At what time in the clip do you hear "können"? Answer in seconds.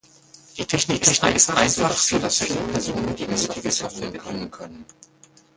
4.49-4.83